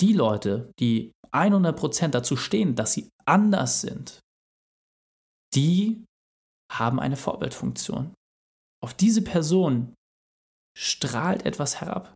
Die 0.00 0.12
Leute, 0.12 0.70
die 0.78 1.10
100% 1.32 2.08
dazu 2.08 2.36
stehen, 2.36 2.76
dass 2.76 2.92
sie 2.92 3.08
anders 3.24 3.80
sind, 3.80 4.20
die 5.54 6.04
haben 6.78 7.00
eine 7.00 7.16
Vorbildfunktion. 7.16 8.14
Auf 8.82 8.94
diese 8.94 9.22
Person 9.22 9.94
strahlt 10.76 11.46
etwas 11.46 11.80
herab. 11.80 12.14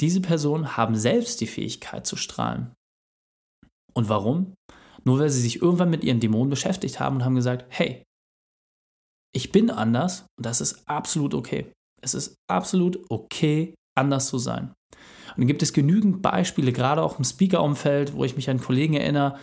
Diese 0.00 0.20
Personen 0.20 0.76
haben 0.76 0.96
selbst 0.96 1.40
die 1.40 1.46
Fähigkeit 1.46 2.06
zu 2.06 2.16
strahlen. 2.16 2.74
Und 3.94 4.08
warum? 4.08 4.54
Nur 5.04 5.20
weil 5.20 5.30
sie 5.30 5.40
sich 5.40 5.62
irgendwann 5.62 5.88
mit 5.88 6.04
ihren 6.04 6.20
Dämonen 6.20 6.50
beschäftigt 6.50 7.00
haben 7.00 7.16
und 7.16 7.24
haben 7.24 7.36
gesagt, 7.36 7.64
hey, 7.68 8.02
ich 9.34 9.52
bin 9.52 9.70
anders 9.70 10.26
und 10.38 10.44
das 10.46 10.60
ist 10.60 10.86
absolut 10.88 11.32
okay. 11.32 11.72
Es 12.02 12.14
ist 12.14 12.34
absolut 12.50 12.98
okay, 13.10 13.74
anders 13.96 14.28
zu 14.28 14.38
sein. 14.38 14.74
Und 14.92 15.38
dann 15.38 15.46
gibt 15.46 15.62
es 15.62 15.72
genügend 15.72 16.22
Beispiele, 16.22 16.72
gerade 16.72 17.02
auch 17.02 17.18
im 17.18 17.24
Speaker-Umfeld, 17.24 18.14
wo 18.14 18.24
ich 18.24 18.36
mich 18.36 18.48
an 18.50 18.60
Kollegen 18.60 18.94
erinnere, 18.94 19.38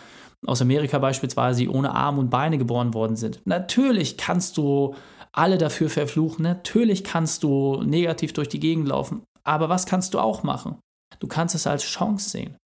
aus 0.46 0.62
Amerika 0.62 0.98
beispielsweise, 0.98 1.60
die 1.60 1.68
ohne 1.68 1.92
Arme 1.92 2.20
und 2.20 2.30
Beine 2.30 2.58
geboren 2.58 2.94
worden 2.94 3.16
sind. 3.16 3.40
Natürlich 3.44 4.16
kannst 4.16 4.56
du 4.56 4.94
alle 5.32 5.58
dafür 5.58 5.90
verfluchen, 5.90 6.42
natürlich 6.42 7.02
kannst 7.04 7.42
du 7.42 7.82
negativ 7.82 8.32
durch 8.32 8.48
die 8.48 8.60
Gegend 8.60 8.88
laufen, 8.88 9.22
aber 9.42 9.68
was 9.68 9.86
kannst 9.86 10.14
du 10.14 10.20
auch 10.20 10.42
machen? 10.42 10.78
Du 11.18 11.26
kannst 11.26 11.54
es 11.54 11.66
als 11.66 11.84
Chance 11.84 12.30
sehen. 12.30 12.56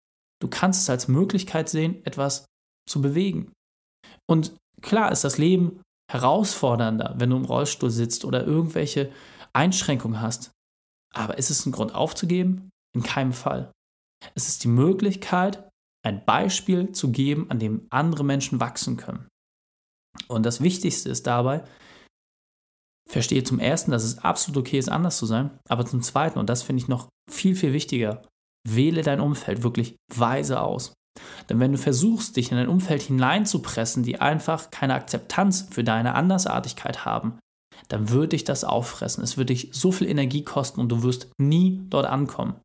Du 0.41 0.49
kannst 0.49 0.83
es 0.83 0.91
als 0.91 1.09
Möglichkeit 1.09 1.69
sehen, 1.69 2.05
etwas 2.05 2.47
zu 2.89 3.03
bewegen. 3.03 3.53
Und 4.27 4.55
klar 4.81 5.11
ist 5.11 5.25
das 5.25 5.39
Leben 5.39 5.83
herausfordernder, 6.11 7.15
wenn 7.19 7.31
du 7.31 7.37
im 7.37 7.45
Rollstuhl 7.45 7.91
sitzt 7.91 8.25
oder 8.25 8.47
irgendwelche 8.47 9.11
Einschränkungen 9.53 10.21
hast. 10.21 10.53
Aber 11.15 11.39
ist 11.39 11.51
es 11.51 11.67
ein 11.67 11.73
Grund 11.73 11.95
aufzugeben? 11.95 12.71
In 12.95 13.03
keinem 13.03 13.33
Fall. 13.33 13.73
Es 14.35 14.49
ist 14.49 14.65
die 14.65 14.69
Möglichkeit, 14.69 15.68
ein 16.05 16.25
Beispiel 16.25 16.93
zu 16.93 17.11
geben, 17.11 17.51
an 17.51 17.59
dem 17.59 17.87
andere 17.91 18.25
Menschen 18.25 18.61
wachsen 18.61 18.97
können. 18.97 19.29
Und 20.27 20.45
das 20.45 20.61
Wichtigste 20.61 21.09
ist 21.09 21.27
dabei, 21.27 21.65
verstehe 23.09 23.43
zum 23.43 23.59
ersten, 23.59 23.91
dass 23.91 24.05
es 24.05 24.19
absolut 24.19 24.67
okay 24.67 24.79
ist, 24.79 24.89
anders 24.89 25.17
zu 25.17 25.27
sein, 25.27 25.59
aber 25.69 25.87
zum 25.87 26.03
zweiten, 26.03 26.39
und 26.39 26.49
das 26.49 26.63
finde 26.63 26.83
ich 26.83 26.89
noch 26.89 27.09
viel, 27.31 27.55
viel 27.55 27.73
wichtiger, 27.73 28.23
wähle 28.69 29.03
dein 29.03 29.21
Umfeld 29.21 29.63
wirklich 29.63 29.97
weise 30.13 30.61
aus. 30.61 30.93
Denn 31.49 31.59
wenn 31.59 31.73
du 31.73 31.79
versuchst, 31.79 32.37
dich 32.37 32.53
in 32.53 32.59
ein 32.59 32.69
Umfeld 32.69 33.03
hineinzupressen, 33.03 34.03
die 34.03 34.21
einfach 34.21 34.71
keine 34.71 34.95
Akzeptanz 34.95 35.69
für 35.71 35.83
deine 35.83 36.15
Andersartigkeit 36.15 37.05
haben, 37.05 37.39
dann 37.89 38.11
wird 38.11 38.33
dich 38.33 38.45
das 38.45 38.65
auffressen. 38.65 39.25
Es 39.25 39.37
wird 39.37 39.51
dich 39.51 39.71
so 39.73 39.93
viel 39.93 40.09
Energie 40.09 40.45
kosten 40.45 40.81
und 40.81 40.91
du 40.91 41.03
wirst 41.03 41.31
nie 41.39 41.83
dort 41.89 42.07
ankommen. 42.07 42.61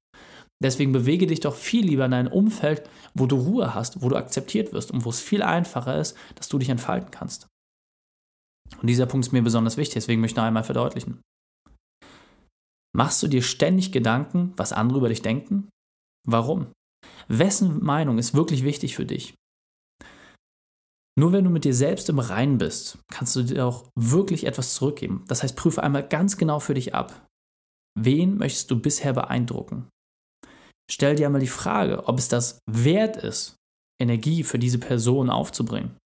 Deswegen 0.63 0.93
bewege 0.93 1.27
dich 1.27 1.41
doch 1.41 1.55
viel 1.55 1.85
lieber 1.85 2.05
in 2.05 2.13
ein 2.13 2.27
Umfeld, 2.27 2.89
wo 3.13 3.25
du 3.27 3.35
Ruhe 3.35 3.75
hast, 3.75 4.01
wo 4.01 4.07
du 4.07 4.15
akzeptiert 4.15 4.71
wirst 4.71 4.91
und 4.91 5.03
wo 5.03 5.09
es 5.09 5.19
viel 5.19 5.43
einfacher 5.43 5.99
ist, 5.99 6.17
dass 6.35 6.47
du 6.47 6.57
dich 6.57 6.69
entfalten 6.69 7.11
kannst. 7.11 7.47
Und 8.81 8.87
dieser 8.87 9.05
Punkt 9.05 9.27
ist 9.27 9.33
mir 9.33 9.43
besonders 9.43 9.77
wichtig, 9.77 9.95
deswegen 9.95 10.21
möchte 10.21 10.33
ich 10.33 10.37
noch 10.37 10.45
einmal 10.45 10.63
verdeutlichen. 10.63 11.21
Machst 12.95 13.21
du 13.21 13.27
dir 13.27 13.41
ständig 13.41 13.91
Gedanken, 13.91 14.53
was 14.55 14.71
andere 14.71 14.99
über 14.99 15.09
dich 15.09 15.21
denken? 15.21 15.67
Warum? 16.25 16.67
Wessen 17.27 17.83
Meinung 17.83 18.17
ist 18.17 18.33
wirklich 18.33 18.63
wichtig 18.63 18.95
für 18.95 19.05
dich? 19.05 19.35
Nur 21.19 21.31
wenn 21.31 21.43
du 21.43 21.49
mit 21.49 21.65
dir 21.65 21.73
selbst 21.73 22.09
im 22.09 22.19
Reinen 22.19 22.57
bist, 22.57 22.97
kannst 23.11 23.35
du 23.35 23.43
dir 23.43 23.65
auch 23.65 23.85
wirklich 23.95 24.45
etwas 24.45 24.73
zurückgeben. 24.73 25.25
Das 25.27 25.43
heißt, 25.43 25.55
prüfe 25.55 25.83
einmal 25.83 26.07
ganz 26.07 26.37
genau 26.37 26.59
für 26.59 26.73
dich 26.73 26.95
ab. 26.95 27.27
Wen 27.99 28.37
möchtest 28.37 28.71
du 28.71 28.79
bisher 28.79 29.13
beeindrucken? 29.13 29.89
Stell 30.91 31.15
dir 31.15 31.27
einmal 31.27 31.41
die 31.41 31.47
Frage, 31.47 32.07
ob 32.07 32.19
es 32.19 32.27
das 32.27 32.59
wert 32.69 33.17
ist, 33.17 33.55
Energie 34.01 34.43
für 34.43 34.59
diese 34.59 34.79
Person 34.79 35.29
aufzubringen. 35.29 35.97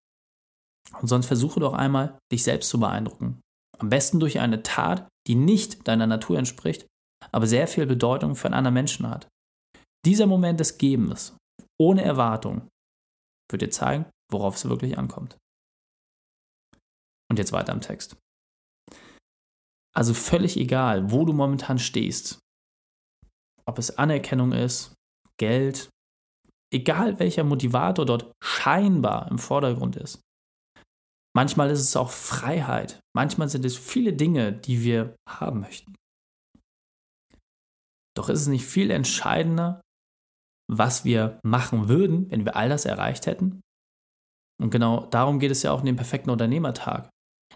Und 1.00 1.08
sonst 1.08 1.26
versuche 1.26 1.60
doch 1.60 1.72
einmal, 1.72 2.18
dich 2.32 2.42
selbst 2.42 2.68
zu 2.68 2.78
beeindrucken. 2.78 3.40
Am 3.78 3.90
besten 3.90 4.20
durch 4.20 4.38
eine 4.38 4.62
Tat, 4.62 5.08
die 5.26 5.34
nicht 5.34 5.86
deiner 5.88 6.06
Natur 6.06 6.38
entspricht, 6.38 6.86
aber 7.32 7.46
sehr 7.46 7.66
viel 7.68 7.86
Bedeutung 7.86 8.36
für 8.36 8.46
einen 8.46 8.54
anderen 8.54 8.74
Menschen 8.74 9.08
hat. 9.08 9.28
Dieser 10.04 10.26
Moment 10.26 10.60
des 10.60 10.78
Gebens, 10.78 11.36
ohne 11.80 12.02
Erwartung, 12.02 12.68
wird 13.50 13.62
dir 13.62 13.70
zeigen, 13.70 14.06
worauf 14.30 14.56
es 14.56 14.68
wirklich 14.68 14.98
ankommt. 14.98 15.36
Und 17.28 17.38
jetzt 17.38 17.52
weiter 17.52 17.72
im 17.72 17.80
Text. 17.80 18.16
Also 19.94 20.14
völlig 20.14 20.56
egal, 20.56 21.10
wo 21.10 21.24
du 21.24 21.32
momentan 21.32 21.78
stehst, 21.78 22.38
ob 23.68 23.78
es 23.78 23.98
Anerkennung 23.98 24.52
ist, 24.52 24.94
Geld, 25.38 25.90
egal 26.72 27.18
welcher 27.18 27.44
Motivator 27.44 28.06
dort 28.06 28.32
scheinbar 28.42 29.30
im 29.30 29.38
Vordergrund 29.38 29.96
ist. 29.96 30.20
Manchmal 31.34 31.70
ist 31.70 31.80
es 31.80 31.96
auch 31.96 32.10
Freiheit, 32.10 33.00
manchmal 33.14 33.48
sind 33.48 33.64
es 33.64 33.76
viele 33.76 34.14
Dinge, 34.14 34.52
die 34.52 34.82
wir 34.82 35.16
haben 35.28 35.60
möchten. 35.60 35.94
Doch 38.16 38.30
ist 38.30 38.40
es 38.40 38.46
nicht 38.46 38.64
viel 38.64 38.90
entscheidender, 38.90 39.82
was 40.70 41.04
wir 41.04 41.38
machen 41.44 41.88
würden, 41.88 42.30
wenn 42.30 42.44
wir 42.44 42.56
all 42.56 42.68
das 42.68 42.86
erreicht 42.86 43.26
hätten? 43.26 43.60
Und 44.60 44.70
genau 44.70 45.06
darum 45.06 45.38
geht 45.38 45.50
es 45.50 45.62
ja 45.62 45.72
auch 45.72 45.80
in 45.80 45.86
dem 45.86 45.96
perfekten 45.96 46.30
Unternehmertag, 46.30 47.10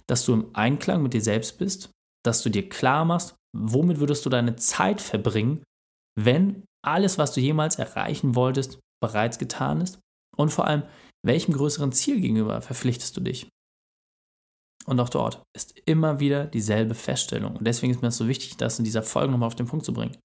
dass 0.07 0.27
du 0.27 0.35
im 0.35 0.55
Einklang 0.55 1.03
mit 1.03 1.15
dir 1.15 1.23
selbst 1.23 1.59
bist, 1.59 1.91
dass 2.23 2.43
du 2.43 2.51
dir 2.51 2.69
klar 2.69 3.07
machst, 3.07 3.35
womit 3.57 3.99
würdest 3.99 4.27
du 4.27 4.31
deine 4.31 4.57
Zeit 4.57 5.01
verbringen, 5.01 5.65
wenn 6.25 6.65
alles, 6.85 7.19
was 7.19 7.33
du 7.33 7.41
jemals 7.41 7.77
erreichen 7.77 8.35
wolltest, 8.35 8.79
bereits 9.03 9.39
getan 9.39 9.81
ist 9.81 9.99
und 10.37 10.51
vor 10.51 10.67
allem, 10.67 10.83
welchem 11.25 11.53
größeren 11.53 11.93
Ziel 11.93 12.21
gegenüber 12.21 12.61
verpflichtest 12.63 13.17
du 13.17 13.21
dich? 13.21 13.49
Und 14.87 14.99
auch 14.99 15.11
dort 15.11 15.43
ist 15.55 15.79
immer 15.87 16.21
wieder 16.21 16.47
dieselbe 16.47 16.95
Feststellung. 16.95 17.57
Und 17.57 17.67
deswegen 17.67 17.93
ist 17.93 18.01
mir 18.01 18.09
das 18.09 18.17
so 18.17 18.29
wichtig, 18.29 18.57
das 18.57 18.79
in 18.79 18.85
dieser 18.85 19.03
Folge 19.03 19.31
nochmal 19.31 19.49
auf 19.49 19.55
den 19.55 19.67
Punkt 19.67 19.85
zu 19.85 19.93
bringen. 19.93 20.17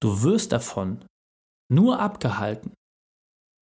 Du 0.00 0.22
wirst 0.22 0.50
davon 0.50 1.04
nur 1.72 2.00
abgehalten, 2.00 2.72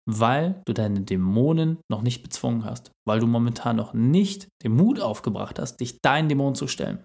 weil 0.10 0.62
du 0.66 0.74
deine 0.74 1.02
Dämonen 1.02 1.80
noch 1.92 2.02
nicht 2.02 2.24
bezwungen 2.24 2.64
hast, 2.64 2.92
weil 3.06 3.20
du 3.20 3.28
momentan 3.28 3.76
noch 3.76 3.94
nicht 3.94 4.48
den 4.64 4.76
Mut 4.76 5.00
aufgebracht 5.00 5.60
hast, 5.60 5.78
dich 5.82 6.00
deinen 6.02 6.30
Dämonen 6.30 6.56
zu 6.56 6.68
stellen. 6.68 7.04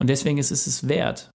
Und 0.00 0.08
deswegen 0.08 0.38
ist 0.38 0.52
es 0.52 0.66
es 0.66 0.88
wert, 0.88 1.30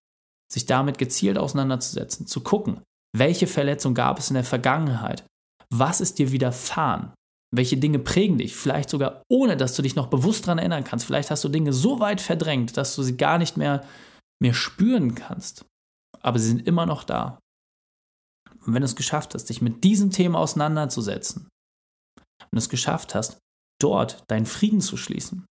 sich 0.51 0.65
damit 0.65 0.97
gezielt 0.97 1.37
auseinanderzusetzen, 1.37 2.27
zu 2.27 2.41
gucken, 2.41 2.81
welche 3.15 3.47
Verletzung 3.47 3.93
gab 3.93 4.19
es 4.19 4.29
in 4.29 4.35
der 4.35 4.43
Vergangenheit, 4.43 5.25
was 5.69 6.01
ist 6.01 6.19
dir 6.19 6.31
widerfahren, 6.31 7.13
welche 7.53 7.77
Dinge 7.77 7.99
prägen 7.99 8.37
dich, 8.37 8.55
vielleicht 8.55 8.89
sogar 8.89 9.23
ohne, 9.29 9.57
dass 9.57 9.75
du 9.75 9.81
dich 9.81 9.95
noch 9.95 10.07
bewusst 10.07 10.45
daran 10.45 10.59
erinnern 10.59 10.83
kannst, 10.83 11.05
vielleicht 11.05 11.31
hast 11.31 11.43
du 11.43 11.49
Dinge 11.49 11.73
so 11.73 11.99
weit 11.99 12.21
verdrängt, 12.21 12.77
dass 12.77 12.95
du 12.95 13.03
sie 13.03 13.17
gar 13.17 13.37
nicht 13.37 13.57
mehr, 13.57 13.85
mehr 14.41 14.53
spüren 14.53 15.15
kannst, 15.15 15.65
aber 16.19 16.39
sie 16.39 16.47
sind 16.47 16.67
immer 16.67 16.85
noch 16.85 17.03
da. 17.03 17.39
Und 18.65 18.73
wenn 18.73 18.81
du 18.81 18.85
es 18.85 18.95
geschafft 18.95 19.33
hast, 19.33 19.45
dich 19.45 19.61
mit 19.61 19.83
diesen 19.83 20.11
Themen 20.11 20.35
auseinanderzusetzen, 20.35 21.47
wenn 22.39 22.49
du 22.51 22.57
es 22.57 22.69
geschafft 22.69 23.15
hast, 23.15 23.39
dort 23.81 24.23
deinen 24.27 24.45
Frieden 24.45 24.81
zu 24.81 24.97
schließen, 24.97 25.45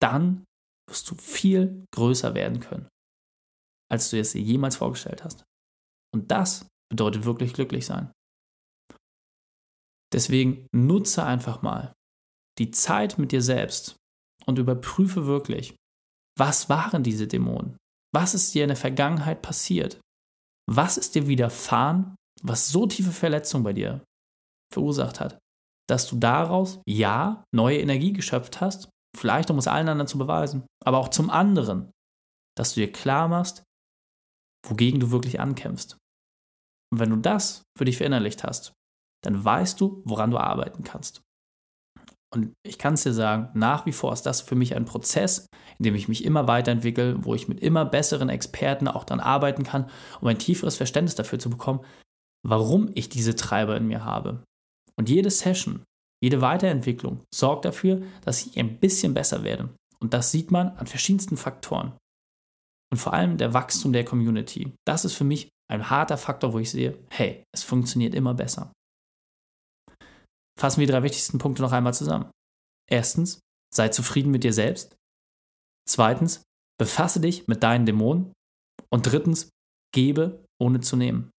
dann 0.00 0.44
wirst 0.88 1.10
du 1.10 1.14
viel 1.14 1.84
größer 1.94 2.34
werden 2.34 2.60
können, 2.60 2.88
als 3.92 4.08
du 4.08 4.18
es 4.18 4.32
dir 4.32 4.40
jemals 4.40 4.76
vorgestellt 4.76 5.22
hast. 5.22 5.44
Und 6.14 6.30
das 6.30 6.66
bedeutet 6.90 7.24
wirklich 7.24 7.52
glücklich 7.52 7.84
sein. 7.84 8.10
Deswegen 10.12 10.66
nutze 10.74 11.24
einfach 11.24 11.62
mal 11.62 11.92
die 12.58 12.70
Zeit 12.70 13.18
mit 13.18 13.32
dir 13.32 13.42
selbst 13.42 13.96
und 14.46 14.58
überprüfe 14.58 15.26
wirklich, 15.26 15.76
was 16.38 16.68
waren 16.68 17.02
diese 17.02 17.26
Dämonen? 17.26 17.76
Was 18.14 18.34
ist 18.34 18.54
dir 18.54 18.64
in 18.64 18.68
der 18.68 18.76
Vergangenheit 18.76 19.42
passiert? 19.42 20.00
Was 20.70 20.96
ist 20.96 21.14
dir 21.14 21.28
widerfahren, 21.28 22.14
was 22.42 22.68
so 22.68 22.86
tiefe 22.86 23.12
Verletzungen 23.12 23.64
bei 23.64 23.72
dir 23.72 24.04
verursacht 24.72 25.20
hat, 25.20 25.38
dass 25.88 26.06
du 26.08 26.16
daraus, 26.16 26.80
ja, 26.86 27.44
neue 27.54 27.78
Energie 27.78 28.12
geschöpft 28.12 28.60
hast, 28.60 28.88
vielleicht 29.16 29.50
um 29.50 29.58
es 29.58 29.68
allen 29.68 29.88
anderen 29.88 30.08
zu 30.08 30.18
beweisen, 30.18 30.66
aber 30.82 30.98
auch 30.98 31.08
zum 31.08 31.28
anderen, 31.28 31.90
dass 32.56 32.74
du 32.74 32.80
dir 32.80 32.92
klar 32.92 33.28
machst, 33.28 33.64
wogegen 34.66 35.00
du 35.00 35.10
wirklich 35.10 35.40
ankämpfst. 35.40 35.96
Und 36.92 36.98
wenn 36.98 37.10
du 37.10 37.16
das 37.16 37.62
für 37.76 37.84
dich 37.84 37.96
verinnerlicht 37.96 38.44
hast, 38.44 38.72
dann 39.24 39.44
weißt 39.44 39.80
du, 39.80 40.02
woran 40.04 40.30
du 40.30 40.38
arbeiten 40.38 40.84
kannst. 40.84 41.22
Und 42.34 42.54
ich 42.66 42.78
kann 42.78 42.94
es 42.94 43.02
dir 43.02 43.12
sagen, 43.12 43.50
nach 43.54 43.84
wie 43.84 43.92
vor 43.92 44.12
ist 44.12 44.22
das 44.22 44.40
für 44.40 44.54
mich 44.54 44.74
ein 44.74 44.86
Prozess, 44.86 45.46
in 45.78 45.84
dem 45.84 45.94
ich 45.94 46.08
mich 46.08 46.24
immer 46.24 46.48
weiterentwickle, 46.48 47.24
wo 47.24 47.34
ich 47.34 47.46
mit 47.46 47.60
immer 47.60 47.84
besseren 47.84 48.30
Experten 48.30 48.88
auch 48.88 49.04
dann 49.04 49.20
arbeiten 49.20 49.64
kann, 49.64 49.90
um 50.20 50.28
ein 50.28 50.38
tieferes 50.38 50.76
Verständnis 50.76 51.14
dafür 51.14 51.38
zu 51.38 51.50
bekommen, 51.50 51.84
warum 52.46 52.90
ich 52.94 53.10
diese 53.10 53.36
Treiber 53.36 53.76
in 53.76 53.86
mir 53.86 54.04
habe. 54.04 54.42
Und 54.96 55.10
jede 55.10 55.30
Session, 55.30 55.84
jede 56.22 56.40
Weiterentwicklung 56.40 57.20
sorgt 57.34 57.64
dafür, 57.66 58.02
dass 58.24 58.46
ich 58.46 58.58
ein 58.58 58.78
bisschen 58.78 59.12
besser 59.12 59.44
werde. 59.44 59.68
Und 60.00 60.14
das 60.14 60.30
sieht 60.30 60.50
man 60.50 60.68
an 60.70 60.86
verschiedensten 60.86 61.36
Faktoren. 61.36 61.92
Und 62.92 62.98
vor 62.98 63.14
allem 63.14 63.38
der 63.38 63.54
Wachstum 63.54 63.94
der 63.94 64.04
Community. 64.04 64.74
Das 64.86 65.06
ist 65.06 65.14
für 65.14 65.24
mich 65.24 65.48
ein 65.70 65.88
harter 65.88 66.18
Faktor, 66.18 66.52
wo 66.52 66.58
ich 66.58 66.70
sehe, 66.70 66.98
hey, 67.08 67.42
es 67.54 67.62
funktioniert 67.62 68.14
immer 68.14 68.34
besser. 68.34 68.70
Fassen 70.60 70.80
wir 70.80 70.86
die 70.86 70.92
drei 70.92 71.02
wichtigsten 71.02 71.38
Punkte 71.38 71.62
noch 71.62 71.72
einmal 71.72 71.94
zusammen. 71.94 72.30
Erstens, 72.90 73.40
sei 73.74 73.88
zufrieden 73.88 74.30
mit 74.30 74.44
dir 74.44 74.52
selbst. 74.52 74.94
Zweitens, 75.88 76.42
befasse 76.78 77.20
dich 77.20 77.48
mit 77.48 77.62
deinen 77.62 77.86
Dämonen. 77.86 78.34
Und 78.92 79.06
drittens, 79.06 79.48
gebe 79.94 80.44
ohne 80.60 80.80
zu 80.80 80.96
nehmen. 80.96 81.30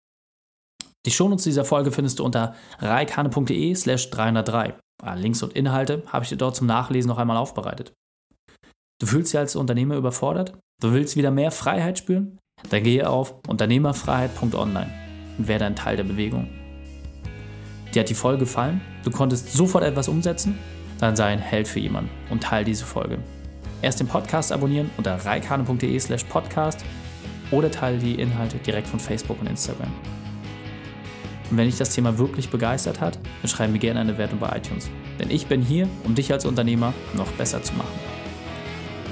Die 1.06 1.12
Shownotes 1.12 1.44
dieser 1.44 1.66
Folge 1.66 1.92
findest 1.92 2.18
du 2.18 2.26
unter 2.26 2.56
reikane.de 2.80 3.76
slash 3.76 4.10
303. 4.10 4.80
Links 5.16 5.44
und 5.44 5.54
Inhalte 5.54 6.04
habe 6.08 6.24
ich 6.24 6.30
dir 6.30 6.38
dort 6.38 6.56
zum 6.56 6.66
Nachlesen 6.66 7.10
noch 7.10 7.20
einmal 7.20 7.38
aufbereitet. 7.38 7.94
Du 9.00 9.08
fühlst 9.08 9.34
dich 9.34 9.40
als 9.40 9.56
Unternehmer 9.56 9.96
überfordert? 9.96 10.54
Du 10.82 10.94
willst 10.94 11.16
wieder 11.16 11.32
mehr 11.32 11.52
Freiheit 11.52 11.98
spüren? 11.98 12.40
Dann 12.70 12.84
gehe 12.84 13.10
auf 13.10 13.36
unternehmerfreiheit.online 13.48 14.94
und 15.38 15.48
werde 15.48 15.66
ein 15.66 15.76
Teil 15.76 15.98
der 15.98 16.04
Bewegung. 16.04 16.50
Dir 17.94 18.02
hat 18.02 18.10
die 18.10 18.16
Folge 18.16 18.40
gefallen? 18.40 18.82
Du 19.04 19.12
konntest 19.12 19.54
sofort 19.54 19.84
etwas 19.84 20.08
umsetzen? 20.08 20.58
Dann 21.00 21.16
sei 21.16 21.26
ein 21.26 21.40
Held 21.40 21.68
für 21.68 21.80
jemanden 21.80 22.12
und 22.30 22.44
teile 22.44 22.66
diese 22.66 22.86
Folge. 22.86 23.20
Erst 23.82 24.00
den 24.00 24.08
Podcast 24.08 24.52
abonnieren 24.52 24.90
unter 24.98 25.16
reikane.de 25.16 26.00
slash 26.00 26.24
podcast 26.24 26.84
oder 27.52 27.70
teile 27.70 27.98
die 27.98 28.16
Inhalte 28.16 28.58
direkt 28.58 28.88
von 28.88 29.00
Facebook 29.00 29.40
und 29.42 29.48
Instagram. 29.48 29.92
Und 31.52 31.58
wenn 31.58 31.66
dich 31.66 31.78
das 31.78 31.90
Thema 31.90 32.18
wirklich 32.18 32.50
begeistert 32.50 33.02
hat, 33.02 33.20
dann 33.42 33.50
schreib 33.50 33.70
mir 33.70 33.80
gerne 33.80 34.00
eine 34.00 34.18
Wertung 34.18 34.40
bei 34.40 34.56
iTunes. 34.56 34.90
Denn 35.20 35.30
ich 35.30 35.48
bin 35.48 35.62
hier, 35.62 35.90
um 36.04 36.16
dich 36.16 36.32
als 36.32 36.46
Unternehmer 36.46 36.94
noch 37.16 37.32
besser 37.34 37.62
zu 37.62 37.74
machen. 37.74 38.13